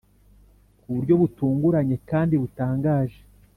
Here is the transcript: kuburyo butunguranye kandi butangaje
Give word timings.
kuburyo 0.79 1.13
butunguranye 1.21 1.95
kandi 2.09 2.33
butangaje 2.41 3.19